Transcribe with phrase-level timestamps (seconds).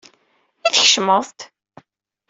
[0.67, 1.39] I tkecmeḍ-d?